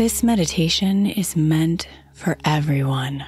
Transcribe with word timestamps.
This 0.00 0.22
meditation 0.22 1.04
is 1.04 1.36
meant 1.36 1.86
for 2.14 2.38
everyone. 2.46 3.22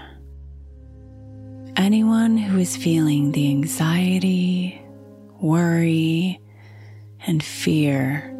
Anyone 1.76 2.38
who 2.38 2.58
is 2.58 2.78
feeling 2.78 3.32
the 3.32 3.50
anxiety, 3.50 4.80
worry, 5.38 6.40
and 7.26 7.42
fear 7.42 8.34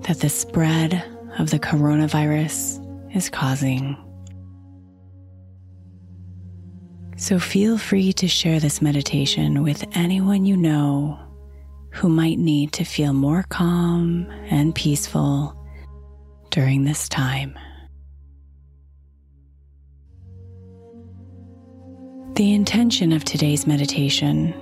that 0.00 0.18
the 0.18 0.28
spread 0.28 0.94
of 1.38 1.50
the 1.50 1.60
coronavirus 1.60 2.84
is 3.14 3.30
causing. 3.30 3.96
So 7.16 7.38
feel 7.38 7.78
free 7.78 8.12
to 8.14 8.26
share 8.26 8.58
this 8.58 8.82
meditation 8.82 9.62
with 9.62 9.84
anyone 9.96 10.44
you 10.44 10.56
know 10.56 11.20
who 11.90 12.08
might 12.08 12.40
need 12.40 12.72
to 12.72 12.84
feel 12.84 13.12
more 13.12 13.44
calm 13.48 14.28
and 14.50 14.74
peaceful 14.74 15.56
during 16.54 16.84
this 16.84 17.08
time. 17.08 17.58
The 22.36 22.54
intention 22.54 23.12
of 23.12 23.24
today's 23.24 23.66
meditation 23.66 24.54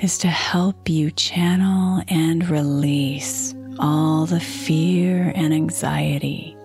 is 0.00 0.18
to 0.18 0.28
help 0.28 0.88
you 0.88 1.10
channel 1.10 2.00
and 2.06 2.48
release 2.48 3.56
all 3.80 4.26
the 4.26 4.38
fear 4.38 5.32
and 5.34 5.52
anxiety 5.52 6.56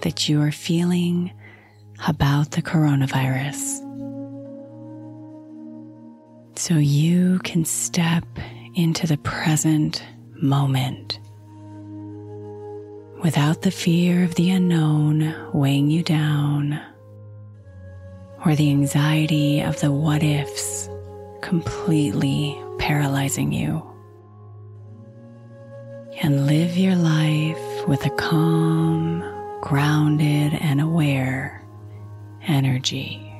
that 0.00 0.28
you 0.28 0.42
are 0.42 0.50
feeling 0.50 1.32
about 2.08 2.50
the 2.50 2.62
coronavirus. 2.62 3.78
So 6.58 6.74
you 6.74 7.38
can 7.44 7.64
step 7.64 8.24
into 8.74 9.06
the 9.06 9.18
present 9.18 10.02
moment 10.34 11.20
without 13.22 13.62
the 13.62 13.70
fear 13.70 14.24
of 14.24 14.34
the 14.34 14.50
unknown 14.50 15.34
weighing 15.52 15.88
you 15.88 16.02
down 16.02 16.80
or 18.44 18.56
the 18.56 18.70
anxiety 18.70 19.60
of 19.60 19.80
the 19.80 19.92
what 19.92 20.22
ifs 20.22 20.88
completely 21.40 22.60
paralyzing 22.78 23.52
you. 23.52 23.88
And 26.22 26.46
live 26.46 26.76
your 26.76 26.96
life 26.96 27.88
with 27.88 28.04
a 28.04 28.10
calm, 28.10 29.20
grounded, 29.60 30.54
and 30.54 30.80
aware 30.80 31.64
energy. 32.46 33.31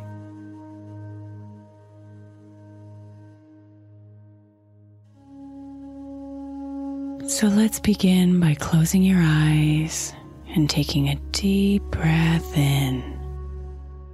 So 7.32 7.46
let's 7.48 7.80
begin 7.80 8.40
by 8.40 8.54
closing 8.54 9.02
your 9.02 9.18
eyes 9.20 10.12
and 10.54 10.68
taking 10.68 11.08
a 11.08 11.14
deep 11.32 11.82
breath 11.84 12.56
in, 12.58 13.02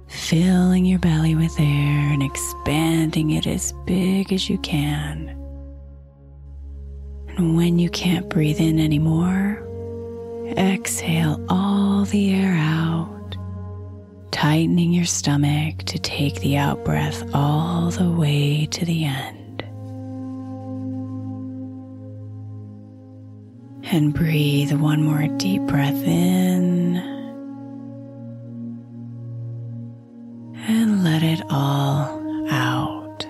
filling 0.07 0.85
your 0.85 0.99
belly 0.99 1.35
with 1.35 1.53
air 1.59 2.13
and 2.13 2.23
expanding 2.23 3.31
it 3.31 3.45
as 3.45 3.73
big 3.85 4.31
as 4.31 4.49
you 4.49 4.57
can. 4.59 5.27
And 7.35 7.57
when 7.57 7.77
you 7.77 7.89
can't 7.89 8.29
breathe 8.29 8.61
in 8.61 8.79
anymore, 8.79 9.67
exhale 10.57 11.45
all 11.49 12.05
the 12.05 12.33
air 12.33 12.55
out, 12.55 13.35
tightening 14.31 14.93
your 14.93 15.05
stomach 15.05 15.79
to 15.87 15.99
take 15.99 16.39
the 16.39 16.55
out 16.55 16.85
breath 16.85 17.29
all 17.35 17.91
the 17.91 18.09
way 18.09 18.65
to 18.67 18.85
the 18.85 19.03
end. 19.03 19.48
And 23.91 24.13
breathe 24.13 24.71
one 24.73 25.01
more 25.01 25.25
deep 25.37 25.63
breath 25.63 26.03
in. 26.03 26.97
And 30.67 31.03
let 31.03 31.23
it 31.23 31.41
all 31.49 32.47
out. 32.51 33.25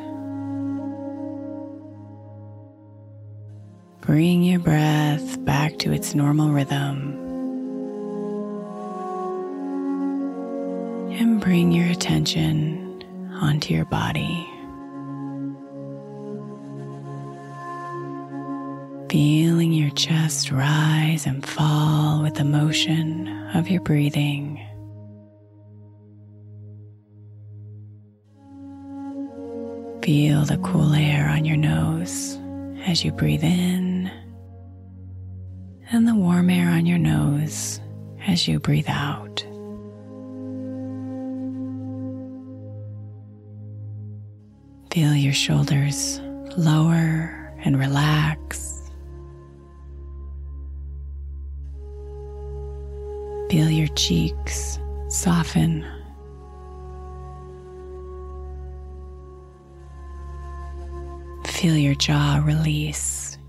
Bring 4.02 4.44
your 4.44 4.60
breath 4.60 5.46
back 5.46 5.78
to 5.80 5.94
its 5.94 6.14
normal 6.14 6.50
rhythm. 6.50 7.14
And 11.14 11.40
bring 11.40 11.72
your 11.72 11.88
attention 11.88 13.02
onto 13.40 13.74
your 13.74 13.86
body. 13.86 14.49
Feeling 19.10 19.74
your 19.74 19.90
chest 19.92 20.52
rise 20.52 21.26
and 21.26 21.44
fall 21.44 22.22
with 22.22 22.36
the 22.36 22.44
motion 22.44 23.28
of 23.56 23.68
your 23.68 23.82
breathing. 23.82 24.58
Feel 30.04 30.46
the 30.46 30.60
cool 30.64 30.94
air 30.94 31.28
on 31.28 31.44
your 31.44 31.58
nose 31.58 32.38
as 32.86 33.04
you 33.04 33.12
breathe 33.12 33.44
in, 33.44 34.12
and 35.92 36.08
the 36.08 36.14
warm 36.14 36.52
air 36.52 36.70
on 36.70 36.86
your 36.86 37.00
nose 37.00 37.82
as 38.28 38.48
you 38.48 38.60
breathe 38.60 38.90
out. 38.90 39.44
Feel 44.92 45.16
your 45.16 45.34
shoulders 45.34 46.20
lower 46.56 47.52
and 47.64 47.80
relax. 47.80 48.79
Feel 53.50 53.72
your 53.72 53.88
cheeks 53.96 54.78
soften. 55.08 55.84
Feel 61.48 61.76
your 61.76 61.96
jaw 61.96 62.44
release. 62.46 63.40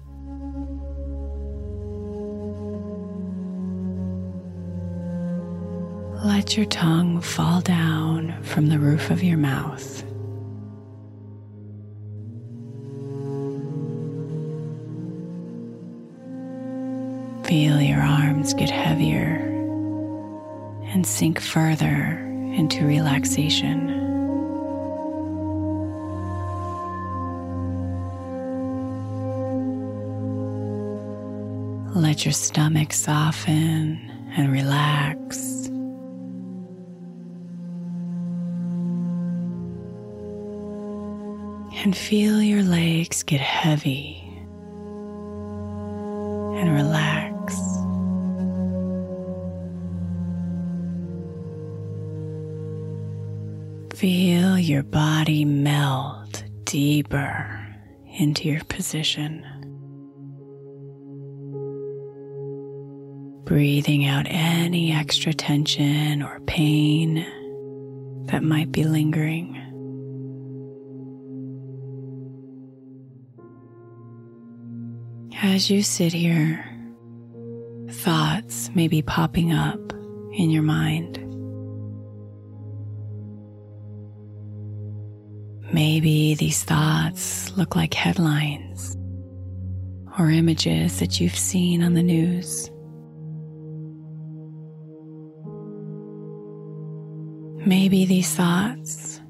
Let 6.24 6.56
your 6.56 6.64
tongue 6.66 7.20
fall 7.20 7.60
down 7.60 8.42
from 8.42 8.70
the 8.70 8.78
roof 8.78 9.10
of 9.10 9.22
your 9.22 9.36
mouth. 9.36 10.02
Feel 17.46 17.82
your 17.82 18.00
arms 18.00 18.54
get 18.54 18.70
heavier 18.70 19.49
and 20.92 21.06
sink 21.06 21.40
further 21.40 22.18
into 22.54 22.84
relaxation. 22.84 24.00
Let 31.94 32.24
your 32.24 32.32
stomach 32.32 32.92
soften 32.92 33.98
and 34.36 34.52
relax. 34.52 35.66
And 41.82 41.96
feel 41.96 42.42
your 42.42 42.62
legs 42.62 43.22
get 43.22 43.40
heavy 43.40 44.22
and 46.58 46.74
relax. 46.74 47.09
Feel 54.00 54.58
your 54.58 54.82
body 54.82 55.44
melt 55.44 56.42
deeper 56.64 57.68
into 58.16 58.48
your 58.48 58.64
position. 58.64 59.44
Breathing 63.44 64.06
out 64.06 64.24
any 64.26 64.90
extra 64.90 65.34
tension 65.34 66.22
or 66.22 66.40
pain 66.46 67.26
that 68.28 68.42
might 68.42 68.72
be 68.72 68.84
lingering. 68.84 69.54
As 75.42 75.68
you 75.68 75.82
sit 75.82 76.14
here, 76.14 76.64
thoughts 77.90 78.70
may 78.74 78.88
be 78.88 79.02
popping 79.02 79.52
up 79.52 79.92
in 80.32 80.48
your 80.48 80.62
mind. 80.62 81.19
Maybe 85.72 86.34
these 86.34 86.62
thoughts 86.64 87.56
look 87.56 87.76
like 87.76 87.94
headlines 87.94 88.96
or 90.18 90.30
images 90.30 90.98
that 90.98 91.20
you've 91.20 91.36
seen 91.36 91.82
on 91.82 91.94
the 91.94 92.02
news. 92.02 92.70
Maybe 97.66 98.04
these 98.06 98.34
thoughts 98.34 99.20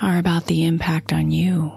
are 0.00 0.18
about 0.18 0.46
the 0.46 0.64
impact 0.64 1.12
on 1.12 1.30
you 1.30 1.72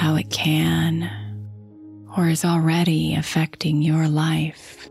how 0.00 0.14
it 0.14 0.30
can 0.30 1.10
or 2.16 2.28
is 2.28 2.42
already 2.42 3.14
affecting 3.14 3.82
your 3.82 4.08
life. 4.08 4.88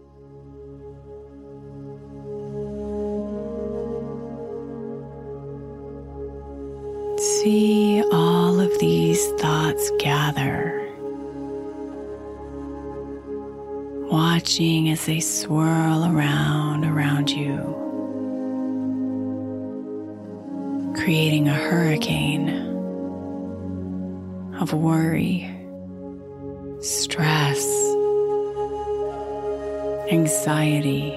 See 7.44 8.04
all 8.12 8.60
of 8.60 8.78
these 8.80 9.26
thoughts 9.40 9.92
gather, 9.98 10.86
watching 14.12 14.90
as 14.90 15.06
they 15.06 15.22
swirl 15.22 16.04
around 16.04 16.84
around 16.84 17.32
you, 17.32 17.56
creating 21.02 21.48
a 21.48 21.54
hurricane 21.54 22.50
of 24.60 24.74
worry, 24.74 25.50
stress, 26.82 27.66
anxiety, 30.12 31.14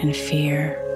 and 0.00 0.16
fear. 0.16 0.86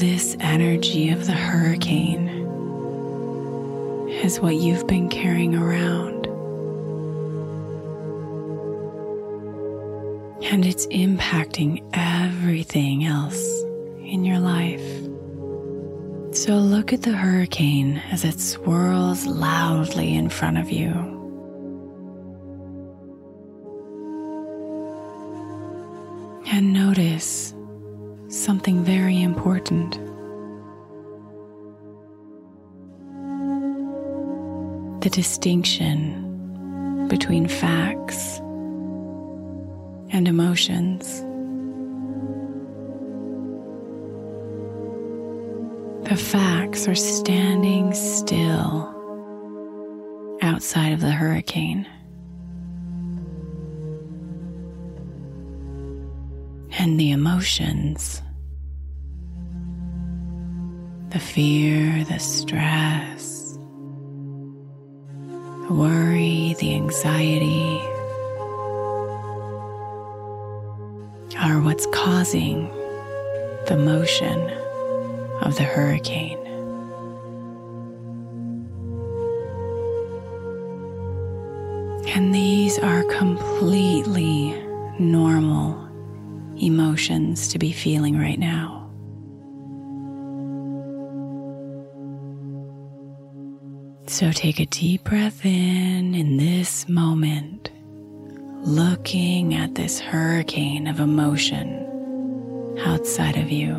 This 0.00 0.34
energy 0.40 1.10
of 1.10 1.26
the 1.26 1.32
hurricane 1.32 2.28
is 4.24 4.40
what 4.40 4.54
you've 4.54 4.86
been 4.86 5.10
carrying 5.10 5.54
around. 5.54 6.10
and 10.42 10.66
it's 10.66 10.86
impacting 10.88 11.80
everything 11.92 13.04
else 13.04 13.62
in 13.98 14.24
your 14.24 14.40
life. 14.40 14.82
So 16.34 16.54
look 16.56 16.92
at 16.92 17.02
the 17.02 17.12
hurricane 17.12 18.02
as 18.10 18.24
it 18.24 18.40
swirls 18.40 19.26
loudly 19.26 20.12
in 20.12 20.28
front 20.28 20.58
of 20.58 20.68
you. 20.68 21.09
Important. 29.40 29.92
The 35.00 35.08
distinction 35.08 37.06
between 37.08 37.48
facts 37.48 38.38
and 40.10 40.28
emotions. 40.28 41.22
The 46.06 46.16
facts 46.16 46.86
are 46.86 46.94
standing 46.94 47.94
still 47.94 48.94
outside 50.42 50.92
of 50.92 51.00
the 51.00 51.12
hurricane. 51.12 51.86
And 56.78 57.00
the 57.00 57.10
emotions, 57.12 58.20
the 61.10 61.18
fear, 61.18 62.04
the 62.04 62.20
stress, 62.20 63.58
the 65.66 65.74
worry, 65.74 66.54
the 66.60 66.72
anxiety, 66.72 67.80
are 71.36 71.60
what's 71.60 71.86
causing 71.86 72.68
the 73.66 73.76
motion 73.76 74.38
of 75.42 75.56
the 75.56 75.64
hurricane. 75.64 76.38
And 82.14 82.32
these 82.32 82.78
are 82.78 83.02
completely 83.04 84.54
normal 85.00 85.76
emotions 86.56 87.48
to 87.48 87.58
be 87.58 87.72
feeling 87.72 88.16
right 88.16 88.38
now. 88.38 88.79
So 94.20 94.30
take 94.32 94.60
a 94.60 94.66
deep 94.66 95.04
breath 95.04 95.46
in 95.46 96.14
in 96.14 96.36
this 96.36 96.86
moment, 96.90 97.70
looking 98.66 99.54
at 99.54 99.76
this 99.76 99.98
hurricane 99.98 100.86
of 100.86 101.00
emotion 101.00 102.76
outside 102.84 103.38
of 103.38 103.50
you. 103.50 103.76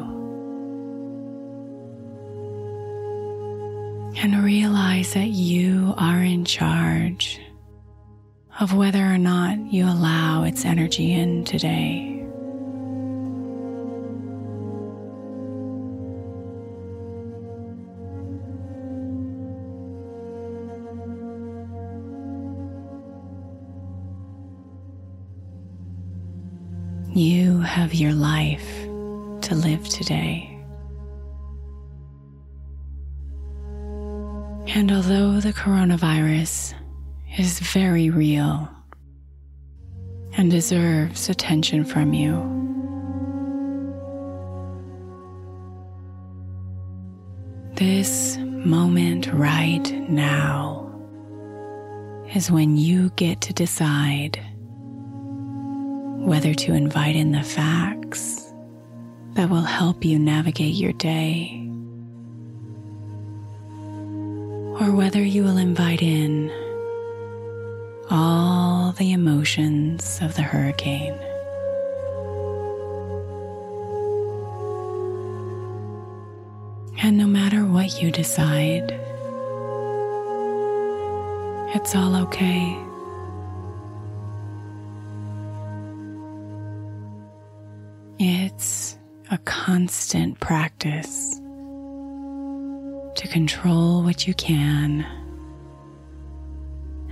And 4.17 4.43
realize 4.43 5.13
that 5.13 5.27
you 5.27 5.93
are 5.97 6.23
in 6.23 6.43
charge 6.43 7.39
of 8.59 8.73
whether 8.73 9.05
or 9.05 9.19
not 9.19 9.59
you 9.71 9.85
allow 9.85 10.41
its 10.41 10.65
energy 10.65 11.13
in 11.13 11.43
today. 11.43 12.20
You 27.13 27.59
have 27.59 27.93
your 27.93 28.13
life 28.13 28.83
to 28.83 29.53
live 29.53 29.85
today. 29.89 30.47
And 34.67 34.89
although 34.93 35.41
the 35.41 35.51
coronavirus 35.51 36.73
is 37.37 37.59
very 37.59 38.09
real 38.09 38.69
and 40.37 40.49
deserves 40.49 41.27
attention 41.27 41.83
from 41.83 42.13
you, 42.13 42.37
this 47.73 48.37
moment 48.37 49.27
right 49.33 49.91
now 50.09 50.89
is 52.33 52.49
when 52.49 52.77
you 52.77 53.09
get 53.17 53.41
to 53.41 53.51
decide 53.51 54.39
whether 56.31 56.53
to 56.53 56.73
invite 56.73 57.13
in 57.13 57.33
the 57.33 57.43
facts 57.43 58.53
that 59.33 59.49
will 59.49 59.59
help 59.59 60.05
you 60.05 60.17
navigate 60.17 60.75
your 60.75 60.93
day, 60.93 61.61
or 64.79 64.95
whether 64.95 65.21
you 65.21 65.43
will 65.43 65.57
invite 65.57 66.01
in 66.01 66.49
all 68.09 68.93
the 68.93 69.11
emotions 69.11 70.19
of 70.21 70.33
the 70.37 70.41
hurricane. 70.41 71.19
And 77.03 77.17
no 77.17 77.27
matter 77.27 77.65
what 77.65 78.01
you 78.01 78.09
decide, 78.09 78.97
it's 81.75 81.93
all 81.93 82.15
okay. 82.15 82.90
A 89.31 89.37
constant 89.37 90.37
practice 90.41 91.39
to 93.15 93.27
control 93.29 94.03
what 94.03 94.27
you 94.27 94.33
can 94.33 95.05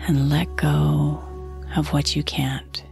and 0.05 0.29
let 0.29 0.53
go 0.57 1.23
of 1.77 1.93
what 1.93 2.17
you 2.17 2.23
can't. 2.23 2.83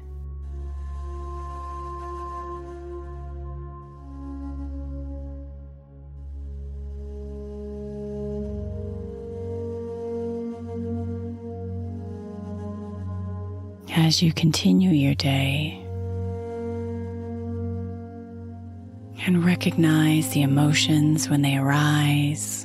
As 13.90 14.22
you 14.22 14.32
continue 14.32 14.92
your 14.92 15.16
day, 15.16 15.87
and 19.28 19.44
recognize 19.44 20.30
the 20.30 20.42
emotions 20.42 21.30
when 21.30 21.42
they 21.42 21.58
arise 21.58 22.64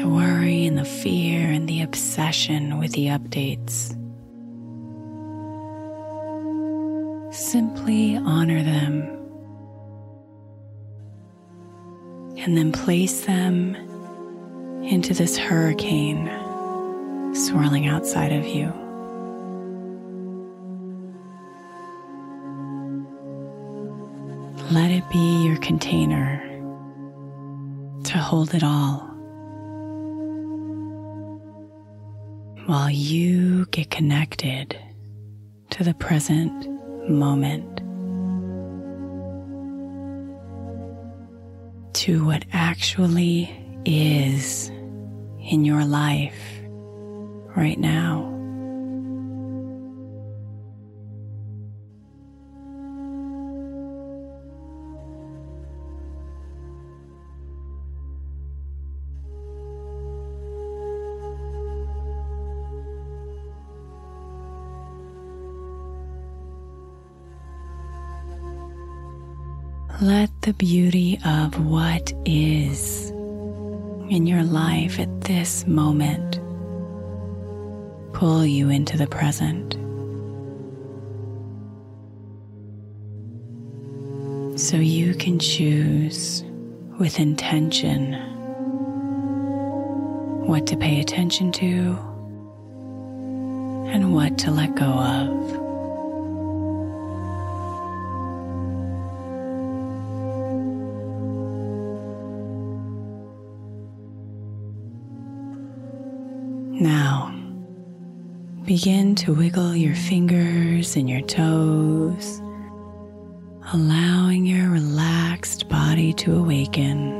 the 0.00 0.08
worry 0.08 0.64
and 0.64 0.78
the 0.78 0.84
fear 0.84 1.50
and 1.50 1.68
the 1.68 1.82
obsession 1.82 2.78
with 2.78 2.92
the 2.92 3.06
updates. 3.08 3.92
Simply 7.34 8.16
honor 8.16 8.62
them 8.62 9.02
and 12.38 12.56
then 12.56 12.72
place 12.72 13.26
them 13.26 13.74
into 14.84 15.12
this 15.12 15.36
hurricane 15.36 16.28
swirling 17.34 17.86
outside 17.86 18.32
of 18.32 18.46
you. 18.46 18.85
Let 24.76 24.90
it 24.90 25.08
be 25.08 25.46
your 25.46 25.56
container 25.56 26.38
to 28.04 28.18
hold 28.18 28.52
it 28.52 28.62
all 28.62 28.98
while 32.66 32.90
you 32.90 33.64
get 33.70 33.90
connected 33.90 34.78
to 35.70 35.82
the 35.82 35.94
present 35.94 36.52
moment, 37.08 37.78
to 41.94 42.26
what 42.26 42.44
actually 42.52 43.48
is 43.86 44.68
in 45.40 45.64
your 45.64 45.86
life 45.86 46.60
right 47.56 47.78
now. 47.78 48.35
Let 70.02 70.42
the 70.42 70.52
beauty 70.52 71.18
of 71.24 71.58
what 71.64 72.12
is 72.26 73.08
in 74.10 74.26
your 74.26 74.42
life 74.42 75.00
at 75.00 75.22
this 75.22 75.66
moment 75.66 76.38
pull 78.12 78.44
you 78.44 78.68
into 78.68 78.98
the 78.98 79.06
present. 79.06 79.72
So 84.60 84.76
you 84.76 85.14
can 85.14 85.38
choose 85.38 86.44
with 86.98 87.18
intention 87.18 88.12
what 90.46 90.66
to 90.66 90.76
pay 90.76 91.00
attention 91.00 91.52
to 91.52 91.98
and 93.88 94.12
what 94.12 94.36
to 94.40 94.50
let 94.50 94.74
go 94.74 94.84
of. 94.84 95.65
Begin 108.76 109.14
to 109.14 109.32
wiggle 109.32 109.74
your 109.74 109.94
fingers 109.94 110.96
and 110.96 111.08
your 111.08 111.22
toes, 111.22 112.42
allowing 113.72 114.44
your 114.44 114.68
relaxed 114.68 115.66
body 115.70 116.12
to 116.12 116.36
awaken. 116.36 117.10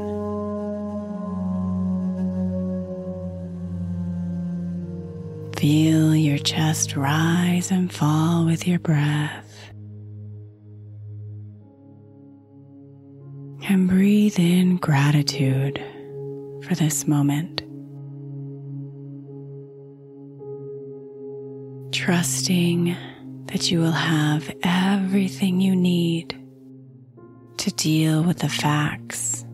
Feel 5.57 6.15
your 6.15 6.37
chest 6.37 6.95
rise 6.95 7.71
and 7.71 7.91
fall 7.91 8.45
with 8.45 8.69
your 8.69 8.79
breath. 8.79 9.73
And 13.67 13.89
breathe 13.89 14.39
in 14.39 14.77
gratitude 14.77 15.83
for 16.65 16.75
this 16.75 17.07
moment. 17.07 17.66
Trusting 22.07 22.97
that 23.47 23.73
you 23.73 23.81
will 23.81 23.91
have 23.91 24.55
everything 24.63 25.61
you 25.61 25.75
need 25.75 26.41
to 27.57 27.69
deal 27.73 28.23
with 28.23 28.39
the 28.39 28.49
facts 28.49 29.45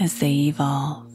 as 0.00 0.18
they 0.18 0.32
evolve. 0.48 1.06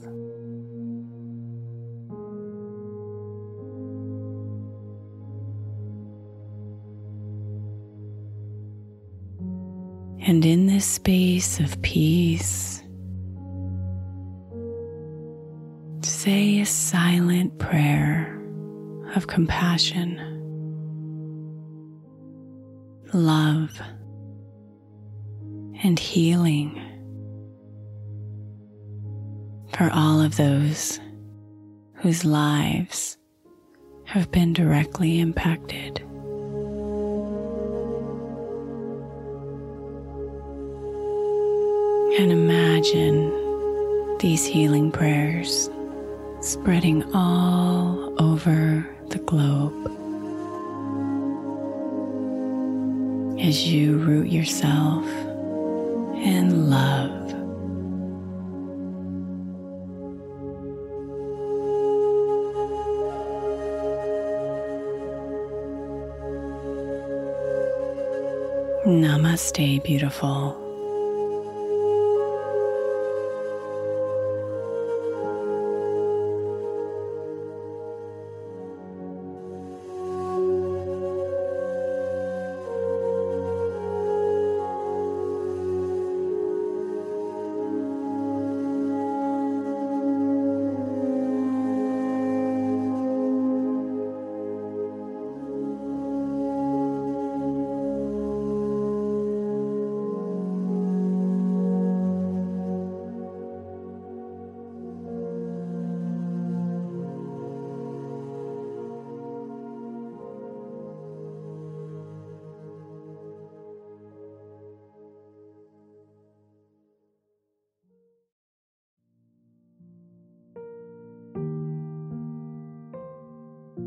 And 10.25 10.45
in 10.45 10.67
this 10.67 10.85
space 10.85 11.59
of 11.59 11.81
peace, 11.81 12.81
say 16.03 16.61
a 16.61 16.65
silent 16.65 17.59
prayer 17.59 18.41
of 19.17 19.27
compassion, 19.27 20.34
love, 23.15 23.81
and 25.83 25.97
healing 25.97 26.81
for 29.73 29.89
all 29.93 30.21
of 30.21 30.35
those 30.35 30.99
whose 31.95 32.25
lives 32.25 33.17
have 34.03 34.31
been 34.31 34.53
directly 34.53 35.19
impacted. 35.19 35.99
And 42.19 42.31
imagine 42.31 43.31
these 44.19 44.45
healing 44.45 44.91
prayers 44.91 45.69
spreading 46.41 47.03
all 47.13 48.13
over 48.21 48.87
the 49.09 49.19
globe 49.19 50.04
as 53.45 53.67
you 53.67 53.99
root 53.99 54.27
yourself 54.31 55.05
in 56.17 56.67
love. 56.67 57.11
Namaste, 68.87 69.83
beautiful. 69.83 70.64